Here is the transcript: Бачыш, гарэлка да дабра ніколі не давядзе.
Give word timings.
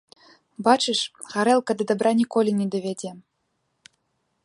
Бачыш, 0.67 0.99
гарэлка 1.33 1.71
да 1.81 1.89
дабра 1.91 2.11
ніколі 2.23 2.51
не 2.63 2.67
давядзе. 2.77 3.13